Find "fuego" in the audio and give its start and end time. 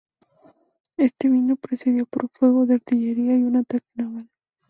2.29-2.65